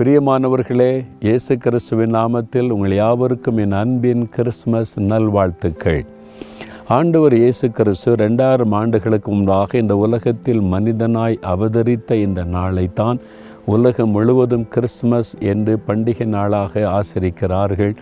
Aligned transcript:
பிரியமானவர்களே 0.00 0.92
இயேசு 1.20 1.52
கிறிஸ்துவின் 1.56 2.14
நாமத்தில் 2.14 2.70
உங்கள் 2.70 2.94
யாவருக்கும் 2.94 3.58
என் 3.58 3.74
அன்பின் 3.74 4.22
கிறிஸ்மஸ் 4.28 4.92
நல்வாழ்த்துக்கள் 5.02 6.00
ஆண்டவர் 6.88 7.34
இயேசு 7.34 7.66
கிறிஸ்து 7.70 8.14
ரெண்டாயிரம் 8.14 8.74
ஆண்டுகளுக்கு 8.74 9.28
முன்பாக 9.30 9.78
இந்த 9.78 9.94
உலகத்தில் 9.96 10.62
மனிதனாய் 10.70 11.38
அவதரித்த 11.50 12.18
இந்த 12.18 12.44
நாளை 12.48 12.86
தான் 12.94 13.20
உலகம் 13.66 14.10
முழுவதும் 14.10 14.66
கிறிஸ்மஸ் 14.68 15.34
என்று 15.46 15.76
பண்டிகை 15.86 16.28
நாளாக 16.28 16.88
ஆசிரிக்கிறார்கள் 16.94 17.94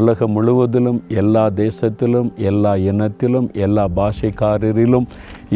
உலகம் 0.00 0.32
முழுவதிலும் 0.32 1.02
எல்லா 1.16 1.48
தேசத்திலும் 1.56 2.30
எல்லா 2.44 2.72
இனத்திலும் 2.86 3.50
எல்லா 3.58 3.86
பாஷைக்காரரிலும் 3.96 5.06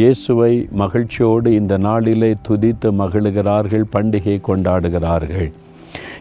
இயேசுவை 0.00 0.53
மகிழ்ச்சியோடு 0.77 1.51
இந்த 1.55 1.77
நாளிலே 1.83 2.31
துதித்து 2.49 2.91
மகிழுகிறார்கள் 2.99 3.91
பண்டிகை 3.93 4.39
கொண்டாடுகிறார்கள் 4.43 5.51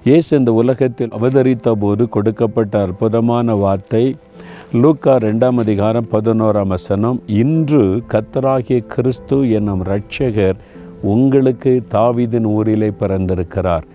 இயேசு 0.06 0.32
இந்த 0.40 0.52
உலகத்தில் 0.54 1.16
அவதரித்த 1.18 1.70
போது 1.76 2.04
கொடுக்கப்பட்ட 2.08 2.74
அற்புதமான 2.80 3.56
வார்த்தை 3.56 4.04
லூக்கா 4.76 5.14
ரெண்டாம் 5.24 5.58
அதிகாரம் 5.58 6.08
பதினோராம் 6.12 6.72
வசனம் 6.74 7.18
இன்று 7.40 7.84
கத்தராகிய 8.14 8.80
கிறிஸ்து 8.88 9.38
என்னும் 9.58 9.84
இரட்சகர் 9.86 10.60
உங்களுக்கு 11.10 11.74
தாவிதின் 11.94 12.48
ஊரிலே 12.50 12.90
பிறந்திருக்கிறார் 13.00 13.88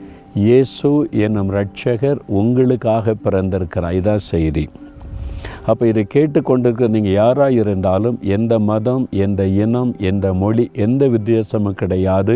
இயேசு 0.39 0.91
என்னும் 1.19 1.53
இரட்சகர் 1.53 2.21
உங்களுக்காக 2.35 3.15
பிறந்திருக்கிறார் 3.25 3.97
இதான் 3.97 4.25
செய்தி 4.29 4.65
அப்போ 5.67 5.85
இதை 5.87 6.05
கேட்டுக்கொண்டிருக்கிற 6.09 6.89
நீங்கள் 6.89 7.19
யாராக 7.19 7.53
இருந்தாலும் 7.55 8.19
எந்த 8.33 8.55
மதம் 8.65 9.05
எந்த 9.21 9.43
இனம் 9.59 9.93
எந்த 10.05 10.27
மொழி 10.35 10.65
எந்த 10.79 11.09
வித்தியாசமும் 11.09 11.79
கிடையாது 11.79 12.35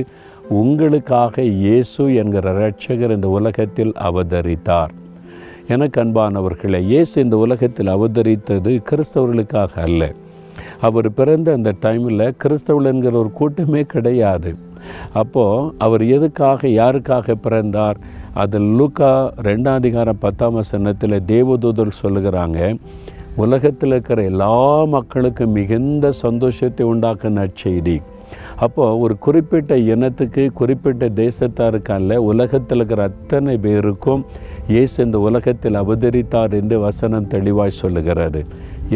உங்களுக்காக 0.57 1.43
இயேசு 1.57 2.03
என்கிற 2.13 2.53
இரட்சகர் 2.53 3.15
இந்த 3.15 3.29
உலகத்தில் 3.29 3.93
அவதரித்தார் 4.03 4.93
என 5.67 5.89
அன்பானவர்களே 5.95 6.81
இயேசு 6.85 7.15
இந்த 7.21 7.37
உலகத்தில் 7.37 7.91
அவதரித்தது 7.91 8.73
கிறிஸ்தவர்களுக்காக 8.89 9.75
அல்ல 9.83 10.03
அவர் 10.81 11.09
பிறந்த 11.13 11.49
அந்த 11.53 11.71
டைமில் 11.83 12.25
கிறிஸ்தவள் 12.39 12.85
என்கிற 12.85 13.15
ஒரு 13.19 13.31
கூட்டமே 13.33 13.83
கிடையாது 13.87 14.53
அப்போது 15.15 15.71
அவர் 15.79 16.05
எதுக்காக 16.09 16.69
யாருக்காக 16.73 17.37
பிறந்தார் 17.41 17.99
அது 18.35 18.59
லூக்கா 18.73 19.13
ரெண்டாம் 19.43 19.75
அதிகாரம் 19.75 20.19
பத்தாம் 20.19 20.55
வசனத்தில் 20.55 21.25
தேவதூதர் 21.27 21.99
சொல்லுகிறாங்க 22.03 22.61
உலகத்தில் 23.37 23.93
இருக்கிற 23.93 24.23
எல்லா 24.25 24.55
மக்களுக்கும் 24.87 25.53
மிகுந்த 25.53 26.13
சந்தோஷத்தை 26.19 26.87
உண்டாக்குன 26.87 27.45
செய்தி 27.55 27.97
அப்போது 28.61 28.99
ஒரு 28.99 29.15
குறிப்பிட்ட 29.19 29.79
இனத்துக்கு 29.89 30.45
குறிப்பிட்ட 30.53 31.09
தேசத்தாருக்கல்ல 31.19 32.17
உலகத்தில் 32.29 32.79
இருக்கிற 32.79 33.03
அத்தனை 33.03 33.55
பேருக்கும் 33.59 34.23
இயேசு 34.69 34.97
இந்த 35.05 35.19
உலகத்தில் 35.21 35.81
அவதரித்தார் 35.83 36.55
என்று 36.55 36.79
வசனம் 36.81 37.29
தெளிவாய் 37.29 37.79
சொல்லுகிறாரு 37.83 38.43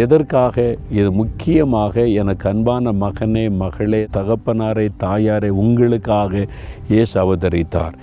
எதற்காக 0.00 0.56
இது 0.90 1.08
முக்கியமாக 1.12 2.04
எனக்கு 2.14 2.46
அன்பான 2.48 2.92
மகனே 3.00 3.44
மகளே 3.56 4.02
தகப்பனாரே 4.12 4.86
தாயாரே 5.02 5.50
உங்களுக்காக 5.58 6.46
இயேசு 6.88 7.14
அவதரித்தார் 7.20 7.96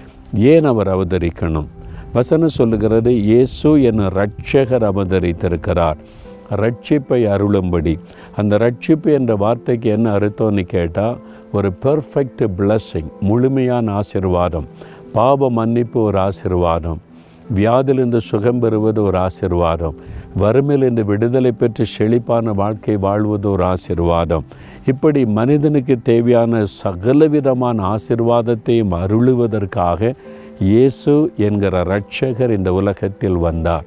ஏன் 0.45 0.65
அவர் 0.65 0.89
அவதரிக்கணும் 0.89 1.69
வசனம் 2.13 2.57
சொல்லுகிறது 2.57 3.11
இயேசு 3.23 3.69
என 3.81 4.07
ரட்சகர் 4.15 4.85
அவதரித்திருக்கிறார் 4.85 5.99
ரட்சிப்பை 6.57 7.19
அருளும்படி 7.27 7.93
அந்த 8.35 8.57
ரட்சிப்பு 8.57 9.11
என்ற 9.13 9.33
வார்த்தைக்கு 9.35 9.89
என்ன 9.89 10.07
அர்த்தம்னு 10.11 10.63
கேட்டால் 10.65 11.19
ஒரு 11.53 11.71
பெர்ஃபெக்ட் 11.83 12.43
பிளஸ்ஸிங் 12.57 13.11
முழுமையான 13.21 13.91
ஆசிர்வாதம் 13.93 14.67
பாவ 15.13 15.49
மன்னிப்பு 15.49 15.99
ஒரு 16.01 16.19
ஆசிர்வாதம் 16.19 16.99
வியாதிலிருந்து 17.55 18.19
சுகம் 18.21 18.59
பெறுவது 18.59 18.99
ஒரு 19.03 19.17
ஆசிர்வாதம் 19.19 19.95
வறுமையிலிருந்து 20.37 21.03
விடுதலை 21.05 21.51
பெற்று 21.51 21.85
செழிப்பான 21.85 22.51
வாழ்க்கை 22.53 22.95
வாழ்வது 22.97 23.47
ஒரு 23.49 23.63
ஆசிர்வாதம் 23.65 24.45
இப்படி 24.85 25.21
மனிதனுக்கு 25.37 25.95
தேவையான 26.01 26.61
சகலவிதமான 26.75 27.77
ஆசிர்வாதத்தையும் 27.89 28.93
அருளுவதற்காக 28.99 30.11
இயேசு 30.63 31.13
என்கிற 31.37 31.81
ரட்சகர் 31.83 32.51
இந்த 32.51 32.69
உலகத்தில் 32.73 33.37
வந்தார் 33.39 33.85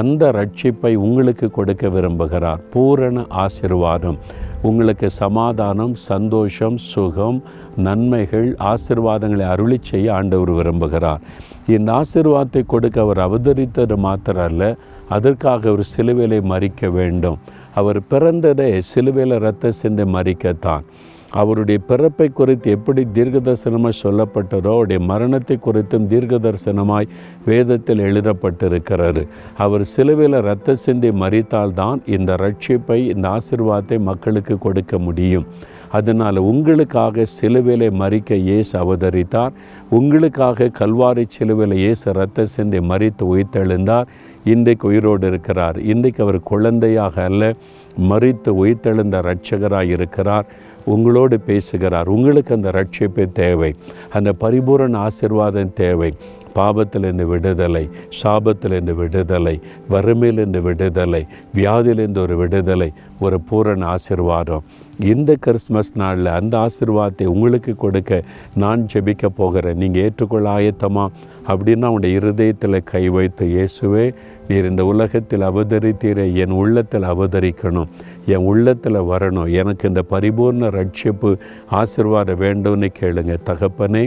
அந்த 0.00 0.30
ரட்சிப்பை 0.30 0.92
உங்களுக்கு 1.00 1.46
கொடுக்க 1.50 1.88
விரும்புகிறார் 1.88 2.62
பூரண 2.70 3.24
ஆசிர்வாதம் 3.42 4.18
உங்களுக்கு 4.62 5.08
சமாதானம் 5.14 5.94
சந்தோஷம் 6.04 6.78
சுகம் 6.84 7.38
நன்மைகள் 7.78 8.48
ஆசிர்வாதங்களை 8.64 9.46
அருளி 9.46 9.78
செய்ய 9.82 10.14
ஆண்டவர் 10.14 10.52
விரும்புகிறார் 10.52 11.24
இந்த 11.68 11.90
ஆசிர்வாதத்தை 11.92 12.62
கொடுக்க 12.66 12.98
அவர் 13.00 13.20
அவதரித்தது 13.20 13.98
மாத்திரம் 13.98 14.46
அல்ல 14.46 14.64
அதற்காக 15.08 15.70
ஒரு 15.70 15.84
சிலுவையிலை 15.92 16.40
மறிக்க 16.46 16.90
வேண்டும் 16.90 17.38
அவர் 17.74 18.00
பிறந்ததை 18.10 18.70
சிலுவையில் 18.84 19.36
ரத்த 19.38 19.72
சிந்தை 19.78 20.06
மறிக்கத்தான் 20.08 20.86
அவருடைய 21.36 21.78
பிறப்பை 21.86 22.28
குறித்து 22.32 22.70
எப்படி 22.70 23.02
தரிசனமாக 23.40 23.94
சொல்லப்பட்டதோ 24.02 24.72
அவருடைய 24.72 25.00
மரணத்தை 25.02 25.56
குறித்தும் 25.58 26.08
தரிசனமாய் 26.38 27.10
வேதத்தில் 27.44 27.98
எழுதப்பட்டிருக்கிறது 27.98 29.22
அவர் 29.56 29.84
சிலுவையில் 29.84 30.38
இரத்த 30.38 30.74
சிந்தி 30.74 31.10
மறித்தால்தான் 31.10 32.00
இந்த 32.06 32.34
ரட்சிப்பை 32.36 32.98
இந்த 33.06 33.26
ஆசிர்வாதத்தை 33.28 33.98
மக்களுக்கு 34.00 34.56
கொடுக்க 34.58 34.98
முடியும் 34.98 35.46
அதனால் 35.94 36.38
உங்களுக்காக 36.44 37.24
சிலுவிலை 37.34 37.88
மறிக்க 38.00 38.36
இயேசு 38.44 38.74
அவதரித்தார் 38.80 39.56
உங்களுக்காக 39.90 40.70
கல்வாரி 40.78 41.24
சிலுவிலை 41.34 41.78
இயேசு 41.78 42.12
ரத்த 42.12 42.46
சிந்தை 42.52 42.80
மறித்து 42.90 43.26
உயிர்த்தெழுந்தார் 43.32 44.08
இன்றைக்கு 44.44 44.84
உயிரோடு 44.88 45.26
இருக்கிறார் 45.26 45.76
இன்றைக்கு 45.84 46.20
அவர் 46.22 46.38
குழந்தையாக 46.44 47.16
அல்ல 47.24 47.44
மறித்து 48.08 48.50
உயிர்த்தெழுந்த 48.60 49.18
இரட்சகராக 49.18 49.94
இருக்கிறார் 49.96 50.48
உங்களோடு 50.86 51.36
பேசுகிறார் 51.40 52.08
உங்களுக்கு 52.08 52.50
அந்த 52.54 52.70
ரட்சிப்பு 52.70 53.24
தேவை 53.32 53.70
அந்த 54.12 54.30
பரிபூரண 54.40 54.96
ஆசிர்வாதம் 55.04 55.76
தேவை 55.76 56.10
இருந்து 56.98 57.24
விடுதலை 57.26 57.84
சாபத்திலிருந்து 58.18 58.94
விடுதலை 58.98 59.54
வறுமையிலிருந்து 59.90 60.60
விடுதலை 60.62 61.22
வியாதியிலிருந்து 61.54 62.20
ஒரு 62.20 62.34
விடுதலை 62.36 62.90
ஒரு 63.20 63.38
பூரண 63.48 63.86
ஆசிர்வாதம் 63.86 64.66
இந்த 65.02 65.30
கிறிஸ்மஸ் 65.40 65.92
நாளில் 65.94 66.30
அந்த 66.30 66.54
ஆசிர்வாதத்தை 66.58 67.26
உங்களுக்கு 67.26 67.76
கொடுக்க 67.76 68.20
நான் 68.54 68.82
ஜெபிக்க 68.92 69.28
போகிறேன் 69.36 69.76
நீங்கள் 69.76 70.02
ஏற்றுக்கொள்ள 70.02 70.48
ஆயத்தமா 70.50 71.04
அப்படின்னா 71.48 71.88
அவனுடைய 71.88 72.18
இருதயத்தில் 72.18 72.78
கை 72.84 73.08
வைத்து 73.08 73.46
இயேசுவே 73.46 74.06
நீர் 74.48 74.66
இந்த 74.68 74.82
உலகத்தில் 74.84 75.44
அவதரித்தீரை 75.44 76.24
என் 76.42 76.54
உள்ளத்தில் 76.54 77.06
அவதரிக்கணும் 77.10 77.90
என் 78.26 78.46
உள்ளத்தில் 78.46 79.00
வரணும் 79.10 79.48
எனக்கு 79.60 79.84
இந்த 79.88 80.02
பரிபூர்ண 80.10 80.70
ரட்சிப்பு 80.70 81.30
ஆசிர்வாதம் 81.78 82.40
வேண்டும்னு 82.40 82.90
கேளுங்க 82.98 83.36
தகப்பனே 83.44 84.04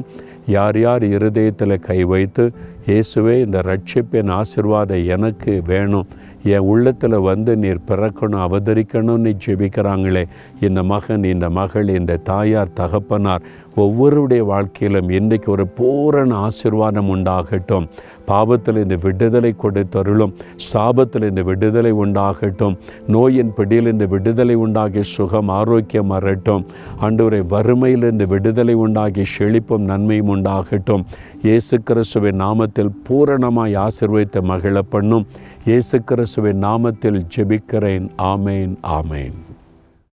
யார் 0.47 0.77
யார் 0.79 1.03
இருதயத்தில் 1.07 1.75
கை 1.79 1.99
வைத்து 2.05 2.43
இயேசுவே 2.87 3.35
இந்த 3.39 3.61
ரட்சிப்பின் 3.65 4.31
ஆசிர்வாதம் 4.33 5.07
எனக்கு 5.07 5.53
வேணும் 5.67 6.07
என் 6.47 6.67
உள்ளத்தில் 6.67 7.17
வந்து 7.21 7.53
நீர் 7.57 7.87
பிறக்கணும் 7.87 8.43
அவதரிக்கணும்னு 8.43 9.31
ஜெபிக்கிறாங்களே 9.45 10.23
இந்த 10.59 10.81
மகன் 10.83 11.25
இந்த 11.25 11.47
மகள் 11.51 11.89
இந்த 11.95 12.19
தாயார் 12.23 12.75
தகப்பனார் 12.75 13.45
ஒவ்வொருடைய 13.77 14.41
வாழ்க்கையிலும் 14.45 15.09
இன்றைக்கு 15.11 15.49
ஒரு 15.51 15.65
பூரண 15.77 16.31
ஆசிர்வாதம் 16.43 17.09
உண்டாகட்டும் 17.13 17.87
பாவத்தில் 18.25 18.79
இந்த 18.81 18.95
விடுதலை 19.03 19.51
கொடுத்தருளும் 19.55 20.33
சாபத்தில் 20.67 21.27
இந்த 21.27 21.41
விடுதலை 21.41 21.93
உண்டாகட்டும் 21.97 22.75
நோயின் 23.07 23.53
பிடியில் 23.53 23.91
இந்த 23.91 24.07
விடுதலை 24.07 24.55
உண்டாகி 24.57 25.03
சுகம் 25.07 25.51
ஆரோக்கியம் 25.51 26.11
அறட்டும் 26.11 26.65
அன்றுவரை 27.01 27.41
வறுமையிலிருந்து 27.51 28.27
விடுதலை 28.27 28.77
உண்டாகி 28.77 29.25
செழிப்பும் 29.35 29.87
நன்மையும் 29.87 30.33
உண்டாகட்டும் 30.35 31.05
இயேசு 31.43 31.77
கிறிஸ்துவின் 31.81 32.41
நாமத்தில் 32.41 32.93
பூரணமாய் 33.07 33.77
ஆசிர்வதித்து 33.79 34.41
மகிழப்பண்ணும் 34.43 34.85
பண்ணும் 34.93 35.25
இயேசு 35.65 35.97
கிறிஸ்துவின் 36.03 36.63
நாமத்தில் 36.63 37.19
ஜெபிக்கிறேன் 37.35 38.07
ஆமேன் 38.27 38.73
ஆமேன் 38.89 39.46